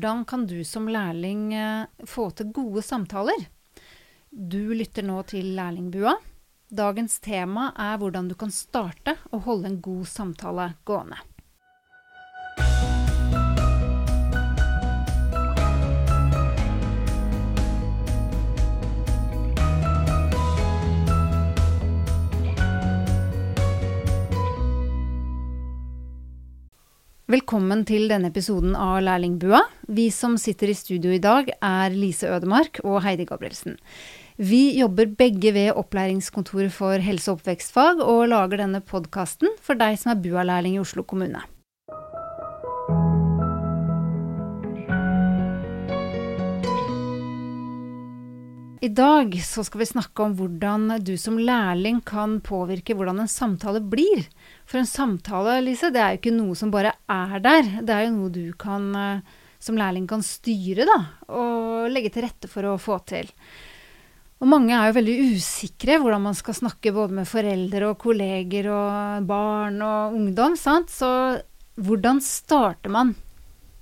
Hvordan 0.00 0.24
kan 0.24 0.46
du 0.46 0.64
som 0.64 0.86
lærling 0.88 1.54
eh, 1.54 1.84
få 2.08 2.30
til 2.32 2.46
gode 2.56 2.80
samtaler? 2.80 3.42
Du 4.32 4.72
lytter 4.72 5.04
nå 5.04 5.18
til 5.28 5.50
Lærlingbua. 5.58 6.14
Dagens 6.72 7.18
tema 7.20 7.66
er 7.76 7.98
hvordan 8.00 8.30
du 8.30 8.32
kan 8.40 8.48
starte 8.48 9.18
å 9.28 9.42
holde 9.44 9.68
en 9.68 9.76
god 9.84 10.08
samtale 10.08 10.70
gående. 10.88 11.20
Velkommen 27.30 27.84
til 27.86 28.08
denne 28.10 28.26
episoden 28.32 28.72
av 28.74 28.96
Lærlingbua. 29.06 29.60
Vi 29.86 30.08
som 30.10 30.32
sitter 30.40 30.72
i 30.72 30.74
studio 30.74 31.12
i 31.14 31.20
dag 31.22 31.52
er 31.62 31.94
Lise 31.94 32.26
Ødemark 32.26 32.80
og 32.82 33.04
Heidi 33.04 33.22
Gabrielsen. 33.28 33.76
Vi 34.34 34.72
jobber 34.80 35.12
begge 35.20 35.52
ved 35.54 35.78
Opplæringskontoret 35.78 36.74
for 36.74 36.98
helse- 36.98 37.30
og 37.30 37.38
oppvekstfag, 37.38 38.02
og 38.02 38.26
lager 38.32 38.64
denne 38.64 38.82
podkasten 38.82 39.54
for 39.62 39.78
deg 39.78 40.00
som 40.02 40.16
er 40.16 40.22
BUA-lærling 40.24 40.74
i 40.74 40.82
Oslo 40.82 41.06
kommune. 41.06 41.44
I 48.80 48.88
dag 48.88 49.34
så 49.44 49.60
skal 49.60 49.82
vi 49.82 49.86
snakke 49.90 50.24
om 50.24 50.34
hvordan 50.38 51.02
du 51.04 51.12
som 51.20 51.34
lærling 51.36 51.98
kan 52.02 52.38
påvirke 52.40 52.94
hvordan 52.96 53.20
en 53.20 53.28
samtale 53.28 53.82
blir. 53.84 54.24
For 54.64 54.80
en 54.80 54.88
samtale, 54.88 55.58
Lise, 55.66 55.92
det 55.92 56.00
er 56.00 56.14
jo 56.14 56.20
ikke 56.22 56.32
noe 56.32 56.56
som 56.56 56.72
bare 56.72 56.89
er 57.10 57.42
der. 57.44 57.74
Det 57.84 57.94
er 57.94 58.06
jo 58.06 58.14
noe 58.16 58.32
du 58.34 58.44
kan, 58.58 58.88
eh, 58.96 59.42
som 59.60 59.78
lærling 59.78 60.06
kan 60.10 60.22
styre, 60.24 60.86
da. 60.88 60.98
Og 61.28 61.90
legge 61.92 62.12
til 62.14 62.26
rette 62.26 62.50
for 62.50 62.68
å 62.68 62.78
få 62.80 63.00
til. 63.08 63.30
Og 64.40 64.48
mange 64.48 64.72
er 64.72 64.88
jo 64.88 64.96
veldig 64.96 65.16
usikre 65.36 65.98
hvordan 66.00 66.22
man 66.30 66.36
skal 66.38 66.56
snakke 66.56 66.94
både 66.96 67.18
med 67.18 67.28
foreldre 67.28 67.90
og 67.90 67.98
kolleger 68.00 68.70
og 68.72 69.26
barn 69.28 69.82
og 69.84 70.16
ungdom, 70.16 70.56
sant. 70.56 70.88
Så 70.88 71.10
hvordan 71.76 72.22
starter 72.24 72.92
man 72.92 73.12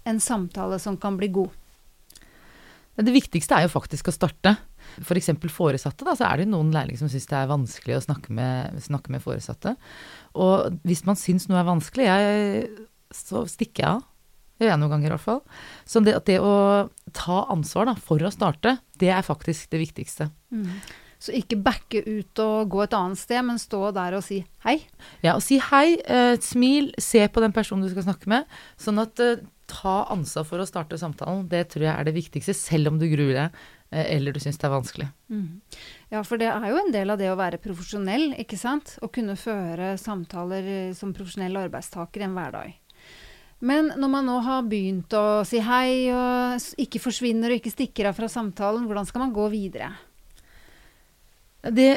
en 0.09 0.19
samtale 0.23 0.81
som 0.83 0.99
kan 0.99 1.19
bli 1.21 1.31
god? 1.31 1.55
Det 2.99 3.15
viktigste 3.15 3.55
er 3.55 3.69
jo 3.69 3.77
faktisk 3.77 4.11
å 4.11 4.17
starte. 4.17 4.57
F.eks. 4.99 5.31
For 5.39 5.53
foresatte, 5.53 6.03
da, 6.07 6.17
så 6.19 6.27
er 6.27 6.41
det 6.41 6.49
noen 6.51 6.73
lærlinger 6.75 7.05
som 7.05 7.11
syns 7.13 7.29
det 7.31 7.37
er 7.39 7.51
vanskelig 7.51 7.99
å 7.99 8.05
snakke 8.09 8.35
med, 8.35 8.81
snakke 8.83 9.13
med, 9.15 9.23
foresatte. 9.23 9.77
Og 10.35 10.81
hvis 10.89 11.05
man 11.07 11.19
syns 11.21 11.47
noe 11.47 11.61
er 11.61 11.69
vanskelig, 11.69 12.09
jeg, 12.09 12.88
så 13.15 13.45
stikker 13.49 13.85
jeg 13.85 13.91
av. 13.99 14.07
Det 14.59 14.67
gjør 14.67 14.73
jeg 14.73 14.83
noen 14.83 14.93
ganger 14.97 15.11
i 15.11 15.15
hvert 15.15 15.25
fall. 15.25 15.43
Så 15.87 16.03
det, 16.03 16.17
det 16.27 16.39
å 16.43 16.55
ta 17.15 17.43
ansvar 17.55 17.93
da, 17.93 17.95
for 17.95 18.23
å 18.27 18.33
starte, 18.35 18.79
det 18.99 19.13
er 19.15 19.27
faktisk 19.27 19.71
det 19.71 19.83
viktigste. 19.85 20.33
Mm. 20.51 20.73
Så 21.23 21.35
ikke 21.35 21.59
backe 21.63 22.03
ut 22.07 22.43
og 22.43 22.71
gå 22.71 22.83
et 22.85 22.95
annet 22.95 23.19
sted, 23.19 23.43
men 23.47 23.59
stå 23.59 23.89
der 23.95 24.17
og 24.19 24.25
si 24.27 24.41
hei? 24.67 24.77
Ja, 25.23 25.37
og 25.37 25.43
si 25.47 25.59
hei, 25.63 25.99
eh, 26.07 26.35
smil, 26.43 26.93
se 26.99 27.25
på 27.31 27.43
den 27.43 27.55
personen 27.55 27.87
du 27.87 27.91
skal 27.91 28.07
snakke 28.07 28.31
med. 28.31 28.59
Sånn 28.79 28.99
at 29.03 29.23
eh, 29.23 29.43
ta 29.71 29.97
ansvar 30.15 30.47
for 30.49 30.63
å 30.63 30.67
starte 30.67 30.99
samtalen, 30.99 31.47
det 31.51 31.69
tror 31.73 31.89
jeg 31.89 31.95
er 31.95 32.07
det 32.09 32.17
viktigste, 32.17 32.55
selv 32.57 32.93
om 32.93 33.01
du 33.01 33.07
gruer 33.11 33.35
deg. 33.35 33.59
Eh, 33.91 34.17
eller 34.17 34.35
du 34.35 34.41
syns 34.43 34.59
det 34.61 34.69
er 34.69 34.75
vanskelig. 34.75 35.09
Mm. 35.33 35.61
Ja, 36.13 36.23
for 36.27 36.41
det 36.41 36.51
er 36.51 36.67
jo 36.71 36.81
en 36.81 36.93
del 36.95 37.15
av 37.15 37.21
det 37.21 37.31
å 37.33 37.39
være 37.39 37.61
profesjonell, 37.63 38.33
ikke 38.41 38.59
sant? 38.61 38.97
Å 39.03 39.11
kunne 39.13 39.39
føre 39.39 39.95
samtaler 40.01 40.71
eh, 40.75 40.93
som 40.97 41.15
profesjonell 41.17 41.57
arbeidstaker 41.67 42.23
i 42.23 42.29
en 42.29 42.37
hverdag. 42.37 42.77
Men 43.59 43.91
når 43.99 44.11
man 44.13 44.29
nå 44.29 44.37
har 44.47 44.67
begynt 44.71 45.15
å 45.19 45.43
si 45.49 45.59
hei, 45.65 46.11
og 46.15 46.79
ikke 46.79 47.03
forsvinner 47.03 47.51
og 47.51 47.59
ikke 47.59 47.75
stikker 47.75 48.11
av 48.11 48.19
fra 48.19 48.29
samtalen, 48.31 48.87
hvordan 48.87 49.09
skal 49.09 49.25
man 49.25 49.35
gå 49.35 49.49
videre? 49.51 49.91
Det 51.67 51.91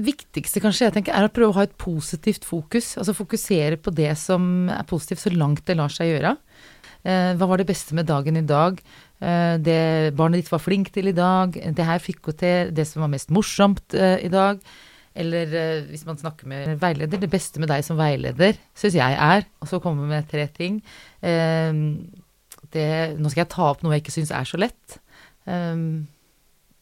viktigste 0.00 0.62
kanskje 0.64 0.88
jeg 0.88 0.94
tenker 0.96 1.14
er 1.14 1.28
å 1.28 1.32
prøve 1.32 1.52
å 1.52 1.58
ha 1.58 1.66
et 1.68 1.76
positivt 1.78 2.46
fokus. 2.48 2.94
Altså 2.98 3.14
fokusere 3.16 3.78
på 3.78 3.92
det 3.94 4.14
som 4.18 4.70
er 4.72 4.86
positivt 4.88 5.22
så 5.26 5.34
langt 5.34 5.66
det 5.68 5.76
lar 5.78 5.92
seg 5.92 6.14
gjøre. 6.14 6.34
Eh, 7.04 7.34
hva 7.36 7.50
var 7.50 7.60
det 7.60 7.68
beste 7.68 7.94
med 7.94 8.08
dagen 8.08 8.40
i 8.40 8.46
dag? 8.48 8.80
Eh, 9.20 9.54
det 9.60 10.14
barnet 10.16 10.40
ditt 10.40 10.50
var 10.50 10.64
flink 10.64 10.88
til 10.94 11.12
i 11.12 11.16
dag. 11.16 11.52
Det 11.52 11.86
her 11.86 12.00
fikk 12.02 12.32
hun 12.32 12.40
til. 12.40 12.72
Det 12.74 12.88
som 12.88 13.04
var 13.04 13.12
mest 13.12 13.30
morsomt 13.34 13.94
eh, 13.94 14.24
i 14.24 14.32
dag. 14.32 14.64
Eller 15.14 15.54
eh, 15.54 15.86
hvis 15.90 16.06
man 16.08 16.18
snakker 16.18 16.48
med 16.50 16.74
veileder, 16.82 17.20
det 17.22 17.30
beste 17.30 17.62
med 17.62 17.70
deg 17.70 17.84
som 17.86 17.98
veileder, 18.00 18.58
syns 18.74 18.96
jeg 18.98 19.14
er 19.14 19.44
Og 19.62 19.70
så 19.70 19.78
komme 19.82 20.08
med 20.10 20.26
tre 20.30 20.48
ting. 20.50 20.80
Det, 22.74 22.88
nå 23.14 23.30
skal 23.30 23.44
jeg 23.44 23.52
ta 23.54 23.68
opp 23.70 23.84
noe 23.84 23.94
jeg 23.94 24.02
ikke 24.02 24.16
syns 24.16 24.32
er 24.34 24.48
så 24.48 24.58
lett. 24.58 24.98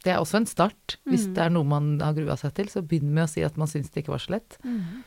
Det 0.03 0.11
er 0.11 0.19
også 0.19 0.41
en 0.41 0.49
start. 0.49 0.97
Hvis 1.07 1.29
mm. 1.29 1.35
det 1.37 1.45
er 1.45 1.53
noe 1.53 1.69
man 1.69 1.95
har 2.03 2.15
grua 2.17 2.37
seg 2.41 2.55
til, 2.57 2.71
så 2.73 2.83
begynn 2.83 3.13
med 3.15 3.27
å 3.27 3.31
si 3.31 3.45
at 3.45 3.59
man 3.61 3.71
syns 3.71 3.93
det 3.93 4.03
ikke 4.03 4.15
var 4.15 4.25
så 4.25 4.35
lett. 4.35 4.57
Mm. 4.65 5.03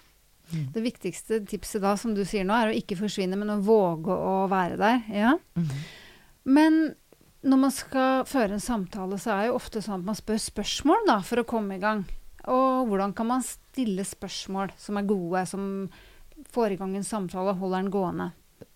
Mm. 0.53 0.68
Det 0.75 0.84
viktigste 0.86 1.40
tipset 1.50 1.81
da, 1.84 1.96
som 1.97 2.13
du 2.16 2.22
sier 2.28 2.46
nå, 2.47 2.56
er 2.56 2.72
å 2.72 2.78
ikke 2.78 3.00
forsvinne, 3.00 3.38
men 3.40 3.56
å 3.56 3.62
våge 3.66 4.13
å 4.13 4.36
være 4.52 4.78
der. 4.80 5.02
Ja. 5.09 5.34
Mm. 5.57 5.74
Men 6.46 6.78
når 7.46 7.62
man 7.62 7.74
skal 7.74 8.24
føre 8.30 8.56
en 8.57 8.63
samtale, 8.63 9.19
så 9.22 9.34
er 9.34 9.42
det 9.42 9.50
jo 9.50 9.57
ofte 9.59 9.81
sånn 9.84 10.00
at 10.00 10.07
man 10.07 10.18
spør 10.18 10.40
spørsmål 10.42 11.09
da, 11.09 11.19
for 11.25 11.42
å 11.42 11.47
komme 11.50 11.78
i 11.78 11.81
gang. 11.84 12.06
Og 12.51 12.89
hvordan 12.89 13.13
kan 13.17 13.29
man 13.29 13.45
stille 13.45 14.06
spørsmål 14.06 14.73
som 14.78 15.00
er 15.00 15.07
gode, 15.09 15.45
som 15.50 15.63
får 16.53 16.75
i 16.75 16.79
gang 16.79 16.95
en 16.95 17.07
samtale 17.07 17.56
holder 17.57 17.85
den 17.85 17.94
gående? 17.94 18.29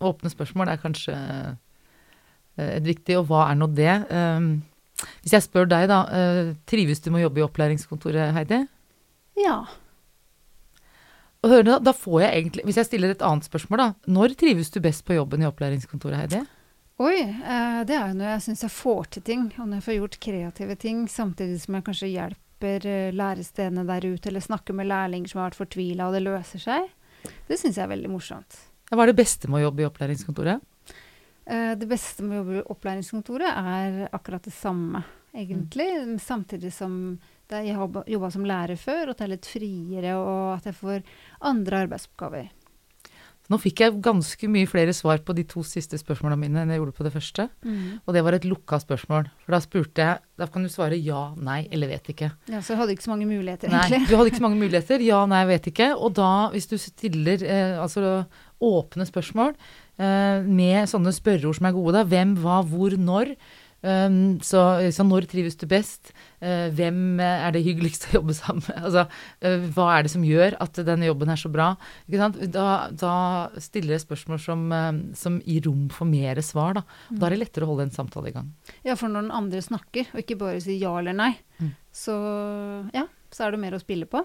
Åpne 0.04 0.32
spørsmål 0.32 0.72
er 0.72 0.82
kanskje 0.82 1.16
eh, 1.16 2.72
et 2.80 2.88
viktig, 2.88 3.20
og 3.20 3.30
hva 3.30 3.46
er 3.50 3.60
nå 3.60 3.70
det? 3.76 3.94
Um, 4.10 4.50
hvis 5.24 5.36
jeg 5.38 5.46
spør 5.46 5.70
deg, 5.72 5.88
da. 5.92 6.02
Uh, 6.10 6.56
trives 6.68 7.00
du 7.04 7.12
med 7.12 7.22
å 7.22 7.28
jobbe 7.28 7.40
i 7.40 7.46
opplæringskontoret, 7.46 8.34
Heidi? 8.36 8.64
Ja. 9.40 9.62
Og 11.40 11.54
hør, 11.54 11.64
da, 11.64 11.78
da 11.80 11.94
får 11.96 12.26
jeg 12.26 12.42
egentlig, 12.42 12.66
Hvis 12.68 12.82
jeg 12.82 12.90
stiller 12.90 13.14
et 13.14 13.24
annet 13.24 13.48
spørsmål, 13.48 13.80
da. 13.80 13.90
Når 14.12 14.36
trives 14.40 14.74
du 14.74 14.82
best 14.84 15.06
på 15.08 15.16
jobben 15.16 15.46
i 15.46 15.48
opplæringskontoret, 15.48 16.20
Heidi? 16.20 16.44
Oi, 17.00 17.16
eh, 17.24 17.80
det 17.88 17.96
er 17.96 18.10
jo 18.10 18.18
når 18.20 18.34
jeg 18.34 18.44
syns 18.50 18.66
jeg 18.66 18.76
får 18.76 19.06
til 19.16 19.24
ting, 19.30 19.46
og 19.56 19.70
når 19.70 19.78
jeg 19.78 19.86
får 19.86 20.00
gjort 20.02 20.18
kreative 20.26 20.76
ting, 20.82 21.06
samtidig 21.08 21.62
som 21.64 21.78
jeg 21.78 21.86
kanskje 21.88 22.12
hjelper 22.12 22.49
eh, 22.66 23.12
lærestedene 23.16 23.86
der 23.88 24.08
ute, 24.10 24.30
eller 24.30 24.44
snakker 24.44 24.76
med 24.76 24.90
lærlinger 24.90 25.32
som 25.32 25.42
har 25.42 25.50
vært 25.50 25.62
fortvila, 25.62 26.10
og 26.10 26.18
det 26.18 26.26
løser 26.26 26.64
seg. 26.64 26.90
Det 27.48 27.58
syns 27.60 27.78
jeg 27.78 27.86
er 27.86 27.94
veldig 27.94 28.12
morsomt. 28.12 28.60
Hva 28.90 29.04
er 29.04 29.12
det 29.12 29.20
beste 29.20 29.50
med 29.50 29.62
å 29.62 29.68
jobbe 29.68 29.84
i 29.84 29.88
opplæringskontoret? 29.90 30.66
Eh, 31.50 31.74
det 31.80 31.90
beste 31.90 32.26
med 32.26 32.38
å 32.38 32.42
jobbe 32.42 32.60
i 32.60 32.68
opplæringskontoret 32.76 33.50
er 33.50 34.00
akkurat 34.12 34.46
det 34.46 34.54
samme, 34.56 35.04
egentlig. 35.34 35.90
Mm. 36.06 36.16
Samtidig 36.22 36.74
som 36.74 36.96
jeg 37.50 37.74
har 37.74 38.04
jobba 38.06 38.30
som 38.30 38.46
lærer 38.46 38.78
før, 38.78 39.08
og 39.08 39.16
at 39.16 39.22
det 39.22 39.26
er 39.26 39.34
litt 39.34 39.50
friere, 39.50 40.16
og 40.20 40.58
at 40.60 40.70
jeg 40.70 40.78
får 40.78 41.00
andre 41.50 41.84
arbeidsoppgaver. 41.88 42.52
Nå 43.50 43.58
fikk 43.58 43.82
jeg 43.82 43.96
ganske 44.06 44.50
mye 44.52 44.70
flere 44.70 44.94
svar 44.94 45.24
på 45.26 45.34
de 45.34 45.44
to 45.50 45.64
siste 45.66 45.98
spørsmålene 45.98 46.38
mine 46.38 46.62
enn 46.62 46.74
jeg 46.74 46.82
gjorde 46.82 46.96
på 47.00 47.06
det 47.08 47.14
første. 47.16 47.48
Mm. 47.66 48.00
Og 48.06 48.14
det 48.14 48.22
var 48.26 48.38
et 48.38 48.46
lukka 48.46 48.78
spørsmål. 48.84 49.30
For 49.46 49.56
da 49.56 49.62
spurte 49.64 50.06
jeg 50.06 50.26
Da 50.40 50.48
kan 50.48 50.64
du 50.64 50.70
svare 50.72 50.96
ja, 51.02 51.34
nei 51.36 51.64
eller 51.74 51.90
vet 51.92 52.14
ikke. 52.14 52.30
Ja, 52.48 52.62
Så 52.62 52.76
du 52.76 52.80
hadde 52.80 52.94
ikke 52.96 53.08
så 53.08 53.12
mange 53.12 53.28
muligheter, 53.28 53.68
egentlig. 53.68 54.00
nei, 54.00 54.08
du 54.08 54.16
hadde 54.16 54.32
ikke 54.32 54.40
så 54.40 54.46
mange 54.46 54.62
muligheter. 54.62 55.04
Ja, 55.04 55.24
nei, 55.28 55.42
vet 55.50 55.72
ikke. 55.74 55.90
Og 55.98 56.14
da, 56.16 56.30
hvis 56.54 56.70
du 56.70 56.78
stiller 56.80 57.44
eh, 57.44 57.76
altså 57.82 58.24
åpne 58.64 59.08
spørsmål 59.08 59.56
eh, 59.56 60.46
med 60.46 60.88
sånne 60.92 61.12
spørreord 61.16 61.58
som 61.60 61.68
er 61.70 61.76
gode, 61.76 61.98
da 61.98 62.06
hvem, 62.08 62.38
hva, 62.44 62.62
hvor, 62.68 62.96
når, 62.96 63.34
Um, 63.80 64.40
så, 64.44 64.62
så, 64.92 65.06
når 65.08 65.30
trives 65.32 65.56
du 65.60 65.64
best? 65.72 66.12
Uh, 66.44 66.68
hvem 66.76 67.22
er 67.24 67.54
det 67.56 67.62
hyggeligst 67.64 68.10
å 68.10 68.18
jobbe 68.18 68.36
sammen 68.36 68.66
med? 68.68 68.82
Altså, 68.90 69.06
uh, 69.46 69.68
hva 69.76 69.88
er 69.96 70.06
det 70.06 70.12
som 70.12 70.26
gjør 70.28 70.58
at 70.60 70.82
denne 70.88 71.08
jobben 71.08 71.32
er 71.32 71.40
så 71.40 71.52
bra? 71.54 71.70
Da, 72.12 72.68
da, 72.92 73.16
stiller 73.64 73.96
jeg 73.96 74.04
spørsmål 74.04 74.44
som, 74.44 74.68
uh, 74.74 74.92
som 75.20 75.40
gir 75.48 75.70
rom 75.70 75.88
for 75.96 76.10
mer 76.10 76.42
svar. 76.46 76.80
Da. 76.80 76.86
Mm. 77.10 77.20
da 77.22 77.28
er 77.28 77.36
det 77.36 77.42
lettere 77.46 77.68
å 77.68 77.72
holde 77.72 77.88
en 77.88 77.96
samtale 77.96 78.34
i 78.34 78.36
gang. 78.36 78.52
Ja, 78.84 78.98
for 79.00 79.08
når 79.12 79.28
den 79.28 79.36
andre 79.40 79.64
snakker, 79.64 80.12
og 80.12 80.24
ikke 80.24 80.40
bare 80.42 80.64
sier 80.64 80.80
ja 80.80 80.94
eller 81.00 81.16
nei, 81.16 81.34
mm. 81.60 81.74
så, 81.96 82.16
ja, 82.96 83.08
så 83.32 83.48
er 83.48 83.56
det 83.56 83.64
mer 83.64 83.78
å 83.78 83.84
spille 83.84 84.10
på. 84.10 84.24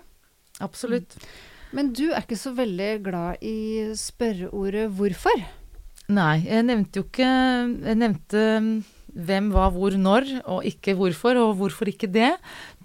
Absolutt. 0.65 1.15
Mm. 1.19 1.51
Men 1.75 1.91
du 1.95 2.05
er 2.13 2.23
ikke 2.23 2.39
så 2.39 2.53
veldig 2.55 2.91
glad 3.03 3.43
i 3.43 3.91
spørreordet 3.99 4.91
'hvorfor'? 4.95 5.47
Nei, 6.15 6.45
jeg 6.45 6.67
nevnte 6.69 7.01
jo 7.01 7.07
ikke 7.07 7.29
Jeg 7.81 7.97
nevnte 7.97 8.43
hvem, 9.15 9.51
hva, 9.55 9.69
hvor, 9.75 9.95
når, 9.99 10.29
og 10.51 10.67
ikke 10.69 10.97
hvorfor. 10.99 11.39
Og 11.41 11.55
hvorfor 11.61 11.91
ikke 11.91 12.11
det? 12.11 12.33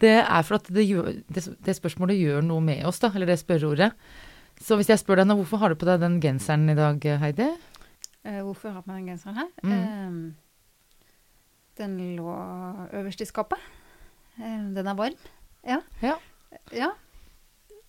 Det 0.01 0.15
er 0.21 0.45
for 0.47 0.59
at 0.59 0.69
det, 0.73 0.85
gjør, 0.87 1.11
det, 1.27 1.45
det 1.65 1.77
spørsmålet 1.77 2.19
gjør 2.19 2.45
noe 2.45 2.63
med 2.63 2.85
oss, 2.89 3.01
da, 3.01 3.11
eller 3.13 3.33
det 3.33 3.39
spørreordet. 3.41 3.91
Så 4.59 4.75
hvis 4.75 4.91
jeg 4.91 4.99
spør 5.01 5.21
deg 5.21 5.29
nå, 5.29 5.39
hvorfor 5.39 5.61
har 5.61 5.71
du 5.71 5.79
på 5.79 5.87
deg 5.87 6.01
den 6.03 6.19
genseren 6.23 6.67
i 6.71 6.77
dag, 6.77 7.03
Heidi? 7.21 7.47
Eh, 8.27 8.41
hvorfor 8.43 8.69
jeg 8.69 8.75
har 8.75 8.83
på 8.83 8.91
meg 8.91 9.01
den 9.01 9.11
genseren 9.13 9.39
her? 9.39 9.51
Mm. 9.63 9.75
Eh, 9.75 10.47
den 11.79 11.99
lå 12.17 12.33
øverst 12.99 13.23
i 13.23 13.29
skapet. 13.29 13.61
Eh, 14.37 14.65
den 14.75 14.87
er 14.91 14.97
varm. 14.99 15.29
Ja. 15.67 15.79
ja. 16.03 16.17
ja. 16.75 16.91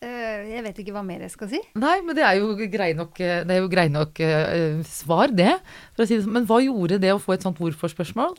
Eh, 0.00 0.46
jeg 0.54 0.62
vet 0.64 0.78
ikke 0.80 0.94
hva 0.94 1.02
mer 1.04 1.20
jeg 1.26 1.32
skal 1.34 1.50
si. 1.50 1.58
Nei, 1.76 1.98
men 2.06 2.16
det 2.16 2.24
er 2.24 2.38
jo 2.38 2.54
grei 2.72 2.94
nok, 2.96 3.20
eh, 3.20 3.42
det 3.44 3.56
er 3.56 3.60
jo 3.60 3.68
grei 3.72 3.84
nok 3.92 4.22
uh, 4.24 4.80
svar, 4.88 5.34
det. 5.36 5.52
For 5.92 6.06
å 6.06 6.08
si 6.08 6.16
det. 6.16 6.30
Men 6.32 6.48
hva 6.48 6.62
gjorde 6.64 7.00
det 7.02 7.12
å 7.12 7.20
få 7.20 7.36
et 7.36 7.44
sånt 7.44 7.60
hvorfor-spørsmål? 7.60 8.32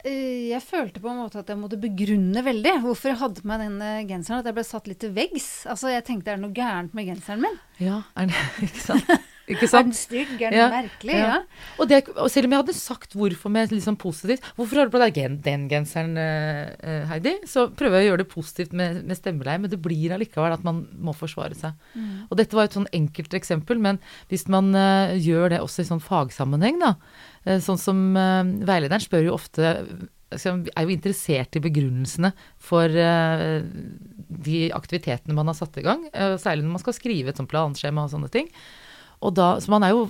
Jeg 0.00 0.62
følte 0.64 1.02
på 1.04 1.10
en 1.12 1.18
måte 1.20 1.42
at 1.42 1.50
jeg 1.52 1.60
måtte 1.60 1.76
begrunne 1.76 2.40
veldig 2.40 2.78
hvorfor 2.80 3.12
jeg 3.12 3.20
hadde 3.20 3.42
på 3.44 3.50
meg 3.50 3.60
den 3.66 3.76
genseren. 4.08 4.40
At 4.40 4.48
jeg 4.48 4.56
ble 4.56 4.64
satt 4.64 4.88
litt 4.88 5.02
til 5.04 5.12
veggs. 5.14 5.50
Altså, 5.68 5.92
jeg 5.92 6.06
tenkte 6.08 6.32
er 6.32 6.40
det 6.40 6.46
noe 6.46 6.56
gærent 6.56 6.96
med 6.96 7.10
genseren 7.12 7.44
min? 7.44 7.60
Ja, 7.78 8.00
er 8.16 8.32
det 8.32 8.46
ikke 8.66 8.82
sant? 8.82 9.29
Ikke 9.50 9.66
Er 9.66 9.72
sant? 9.72 9.90
den 9.90 9.98
stygg? 9.98 10.34
Er 10.38 10.52
den 10.54 10.58
Ja, 10.60 10.68
merkelig? 10.72 11.16
ja. 11.16 11.26
Ja. 11.30 11.38
Og, 11.78 11.88
det, 11.90 12.00
og 12.14 12.30
selv 12.30 12.46
om 12.48 12.54
jeg 12.54 12.62
hadde 12.62 12.76
sagt 12.76 13.16
hvorfor 13.18 13.52
med 13.52 13.72
sånn 13.82 13.98
positivt 14.00 14.44
Hvorfor 14.56 14.80
har 14.80 14.88
du 14.88 14.94
på 14.94 15.00
deg 15.02 15.16
gen, 15.16 15.38
den 15.44 15.66
genseren, 15.70 16.14
eh, 16.20 17.04
Heidi? 17.10 17.36
Så 17.50 17.68
prøver 17.76 18.00
jeg 18.00 18.06
å 18.06 18.10
gjøre 18.12 18.22
det 18.24 18.30
positivt 18.32 18.72
med, 18.76 19.02
med 19.08 19.18
stemmeleie, 19.18 19.60
men 19.62 19.72
det 19.72 19.80
blir 19.82 20.14
allikevel 20.14 20.54
at 20.54 20.64
man 20.66 20.84
må 20.98 21.14
forsvare 21.16 21.56
seg. 21.58 21.74
Mm. 21.94 22.28
Og 22.28 22.36
dette 22.40 22.56
var 22.56 22.68
et 22.68 22.76
sånn 22.76 22.88
enkelt 22.96 23.34
eksempel, 23.36 23.80
men 23.82 23.98
hvis 24.30 24.46
man 24.52 24.70
uh, 24.76 25.16
gjør 25.18 25.54
det 25.54 25.60
også 25.64 25.84
i 25.84 25.90
sånn 25.90 26.02
fagsammenheng, 26.04 26.80
da. 26.82 26.94
uh, 27.48 27.58
sånn 27.62 27.80
som 27.80 28.02
veilederen 28.14 29.02
spør 29.02 29.26
jo 29.28 29.36
ofte 29.36 29.72
altså, 30.30 30.56
er 30.62 30.86
jo 30.86 30.94
interessert 30.94 31.56
i 31.58 31.62
begrunnelsene 31.64 32.32
for 32.62 32.86
de 32.90 34.60
aktivitetene 34.76 35.34
man 35.36 35.50
har 35.50 35.58
satt 35.58 35.78
i 35.80 35.84
gang. 35.86 36.06
særlig 36.38 36.64
når 36.64 36.76
man 36.76 36.82
skal 36.84 36.96
skrive 36.96 37.32
et 37.32 37.40
sånt 37.40 37.50
planskjema 37.50 38.06
og 38.06 38.12
sånne 38.14 38.30
ting. 38.32 38.48
Og 39.20 39.34
da, 39.36 39.50
så 39.60 39.72
man 39.72 39.84
er 39.84 39.92
jo 39.92 40.06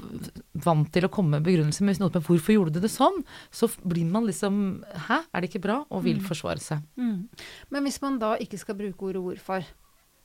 vant 0.63 0.91
til 0.95 1.07
å 1.07 1.11
komme 1.13 1.39
med 1.39 1.47
begrunnelser, 1.47 1.83
men 1.83 1.95
hvis 1.95 2.03
noen 2.03 2.13
spør 2.13 2.27
hvorfor 2.29 2.55
gjorde 2.55 2.77
du 2.77 2.85
det 2.85 2.93
sånn, 2.93 3.19
så 3.51 3.67
blir 3.83 4.07
man 4.07 4.29
liksom 4.29 4.61
Hæ, 5.09 5.23
er 5.27 5.43
det 5.43 5.51
ikke 5.51 5.65
bra? 5.67 5.81
Og 5.91 6.05
vil 6.07 6.23
forsvare 6.23 6.63
seg. 6.63 6.85
Mm. 7.01 7.27
Men 7.75 7.87
hvis 7.87 8.01
man 8.05 8.21
da 8.23 8.37
ikke 8.41 8.61
skal 8.61 8.79
bruke 8.79 9.09
ordet 9.09 9.25
hvorfor, 9.25 9.67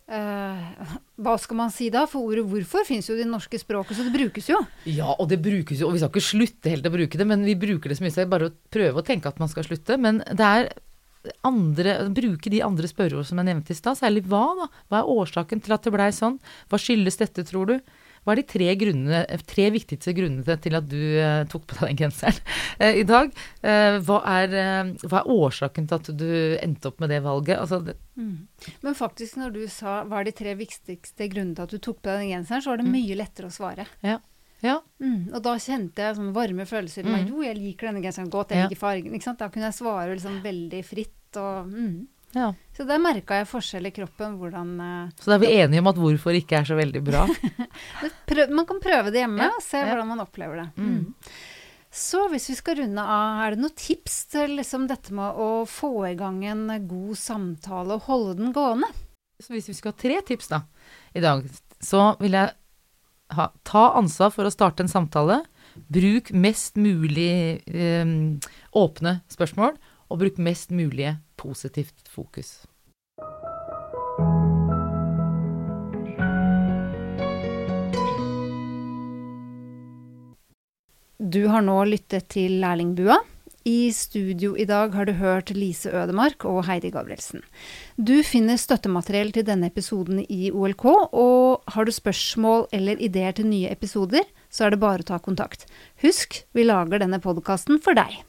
eh, 0.05 0.93
hva 1.25 1.35
skal 1.41 1.59
man 1.63 1.73
si 1.73 1.89
da? 1.93 2.05
For 2.09 2.29
ordet 2.29 2.45
hvorfor 2.51 2.85
finnes 2.85 3.09
jo 3.09 3.17
i 3.17 3.23
det 3.23 3.29
norske 3.31 3.57
språket, 3.61 3.97
så 3.97 4.05
det 4.05 4.13
brukes 4.13 4.51
jo. 4.53 4.61
Ja, 4.85 5.15
og 5.15 5.31
det 5.33 5.41
brukes 5.45 5.81
jo, 5.81 5.89
og 5.89 5.97
vi 5.97 6.03
skal 6.03 6.13
ikke 6.13 6.27
slutte 6.29 6.75
helt 6.75 6.85
å 6.85 6.93
bruke 6.93 7.21
det, 7.21 7.29
men 7.33 7.45
vi 7.47 7.57
bruker 7.57 7.89
det 7.89 7.97
så 7.97 8.05
mye, 8.05 8.13
så 8.13 8.25
er 8.25 8.33
bare 8.35 8.51
å 8.51 8.57
prøve 8.73 9.01
å 9.01 9.07
tenke 9.07 9.33
at 9.33 9.41
man 9.41 9.49
skal 9.49 9.65
slutte. 9.65 9.97
Men 10.01 10.21
det 10.29 10.45
er 10.45 10.69
andre, 11.41 11.97
bruke 12.13 12.53
de 12.53 12.61
andre 12.61 12.89
spørreord 12.89 13.25
som 13.25 13.41
jeg 13.41 13.49
nevnte 13.49 13.73
i 13.73 13.77
stad, 13.77 13.97
særlig 13.97 14.27
hva 14.29 14.45
da? 14.61 14.71
Hva 14.91 15.01
er 15.01 15.13
årsaken 15.15 15.63
til 15.65 15.73
at 15.73 15.85
det 15.85 15.93
blei 15.95 16.11
sånn? 16.13 16.37
Hva 16.69 16.77
skyldes 16.81 17.17
dette, 17.21 17.45
tror 17.49 17.73
du? 17.73 17.79
Hva 18.25 18.33
er 18.33 18.41
de 18.41 18.45
tre, 18.49 18.67
grunnene, 18.81 19.21
tre 19.45 19.67
viktigste 19.73 20.15
grunnene 20.17 20.57
til 20.61 20.77
at 20.79 20.87
du 20.89 21.01
eh, 21.21 21.43
tok 21.51 21.67
på 21.69 21.77
deg 21.77 21.91
den 21.91 21.99
genseren 21.99 22.39
eh, 22.81 23.01
i 23.01 23.05
dag? 23.05 23.29
Eh, 23.61 23.97
hva, 24.07 24.19
er, 24.41 24.55
hva 25.05 25.21
er 25.21 25.29
årsaken 25.35 25.89
til 25.89 25.99
at 25.99 26.09
du 26.17 26.29
endte 26.57 26.89
opp 26.89 27.03
med 27.03 27.13
det 27.13 27.21
valget? 27.25 27.59
Altså, 27.61 27.83
det, 27.85 27.97
Men 28.17 28.97
faktisk, 28.97 29.37
når 29.41 29.53
du 29.53 29.61
sa 29.69 29.99
hva 30.09 30.23
er 30.23 30.31
de 30.31 30.37
tre 30.41 30.55
viktigste 30.57 31.29
grunnene 31.29 31.53
til 31.59 31.67
at 31.67 31.75
du 31.75 31.77
tok 31.77 32.01
på 32.01 32.09
deg 32.09 32.23
den 32.23 32.33
genseren, 32.33 32.65
så 32.65 32.73
var 32.73 32.81
det 32.81 32.89
mye 32.89 33.19
lettere 33.21 33.51
å 33.51 33.53
svare. 33.53 33.85
ja. 34.01 34.17
ja. 34.65 34.79
Mm. 34.97 35.29
Og 35.35 35.39
da 35.45 35.53
kjente 35.61 36.01
jeg 36.01 36.17
sånne 36.17 36.33
varme 36.33 36.65
følelser. 36.65 37.05
Mm. 37.05 37.29
Jo, 37.29 37.45
jeg 37.45 37.59
liker 37.59 37.91
denne 37.91 38.01
genseren 38.01 38.33
godt, 38.33 38.55
jeg 38.55 38.65
liker 38.65 38.81
fargen. 38.81 39.13
Ikke 39.13 39.29
sant? 39.29 39.41
Da 39.43 39.51
kunne 39.53 39.69
jeg 39.69 39.77
svare 39.77 40.15
liksom 40.15 40.41
veldig 40.41 40.81
fritt 40.87 41.37
og 41.37 41.69
mm. 41.69 41.95
Ja. 42.35 42.53
Så 42.75 42.83
der 42.83 42.99
merka 42.99 43.37
jeg 43.39 43.47
forskjell 43.47 43.87
i 43.87 43.93
kroppen, 43.95 44.37
hvordan 44.39 44.71
eh, 44.83 45.11
Så 45.21 45.31
da 45.31 45.37
er 45.37 45.43
vi 45.45 45.51
enige 45.55 45.83
om 45.83 45.91
at 45.91 45.99
hvorfor 45.99 46.35
ikke 46.35 46.57
er 46.59 46.67
så 46.67 46.75
veldig 46.75 47.01
bra. 47.05 47.25
Man 48.57 48.67
kan 48.67 48.81
prøve 48.83 49.13
det 49.13 49.21
hjemme 49.21 49.45
Ja, 49.45 49.53
og 49.55 49.63
se 49.63 49.79
ja. 49.79 49.87
hvordan 49.91 50.09
man 50.11 50.23
opplever 50.23 50.59
det. 50.59 50.65
Mm. 50.75 50.89
Mm. 50.91 51.29
Så 51.95 52.25
hvis 52.27 52.49
vi 52.51 52.57
skal 52.59 52.75
runde 52.81 52.99
av, 52.99 53.37
er 53.45 53.55
det 53.55 53.61
noen 53.63 53.77
tips 53.79 54.17
til 54.33 54.57
liksom 54.57 54.89
dette 54.89 55.15
med 55.15 55.37
å 55.39 55.63
få 55.69 55.93
i 56.09 56.15
gang 56.19 56.41
en 56.43 56.65
god 56.89 57.15
samtale 57.15 57.95
og 57.95 58.09
holde 58.09 58.35
den 58.41 58.51
gående? 58.55 58.89
Så 59.39 59.55
hvis 59.55 59.69
vi 59.71 59.75
skal 59.77 59.93
ha 59.93 59.99
tre 60.01 60.19
tips 60.27 60.51
da, 60.51 60.61
i 61.15 61.23
dag, 61.23 61.45
så 61.79 62.09
vil 62.19 62.35
jeg 62.35 62.51
ha, 63.37 63.47
ta 63.63 63.85
ansvar 63.95 64.33
for 64.35 64.47
å 64.47 64.53
starte 64.53 64.83
en 64.83 64.91
samtale. 64.91 65.39
Bruk 65.91 66.33
mest 66.35 66.75
mulig 66.79 67.63
eh, 67.63 68.11
åpne 68.75 69.15
spørsmål, 69.31 69.79
og 70.11 70.19
bruk 70.21 70.37
mest 70.43 70.75
mulig 70.75 71.15
positivt 71.45 72.09
fokus. 72.09 72.63
Du 81.35 81.45
har 81.49 81.63
nå 81.65 81.77
lyttet 81.89 82.29
til 82.35 82.59
Lærlingbua. 82.61 83.21
I 83.65 83.89
studio 83.97 84.51
i 84.61 84.67
dag 84.69 84.93
har 84.93 85.07
du 85.09 85.15
hørt 85.17 85.49
Lise 85.57 85.89
Ødemark 85.89 86.45
og 86.45 86.67
Heidi 86.67 86.91
Gabrielsen. 86.93 87.41
Du 87.97 88.19
finner 88.21 88.59
støttemateriell 88.61 89.31
til 89.33 89.47
denne 89.47 89.71
episoden 89.71 90.21
i 90.29 90.51
OLK, 90.53 90.85
og 90.85 91.73
har 91.73 91.87
du 91.87 91.91
spørsmål 91.95 92.67
eller 92.77 93.01
ideer 93.01 93.33
til 93.33 93.49
nye 93.49 93.71
episoder, 93.73 94.21
så 94.53 94.67
er 94.67 94.75
det 94.75 94.83
bare 94.85 95.01
å 95.01 95.09
ta 95.09 95.17
kontakt. 95.17 95.65
Husk, 96.05 96.43
vi 96.53 96.67
lager 96.67 97.01
denne 97.01 97.17
podkasten 97.23 97.81
for 97.81 97.97
deg. 97.97 98.21